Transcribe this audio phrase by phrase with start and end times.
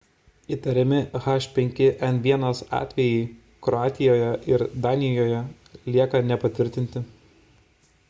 [0.53, 3.21] įtariami h5n1 atvejai
[3.67, 5.47] kroatijoje ir danijoje
[5.95, 7.09] lieka nepatvirtinti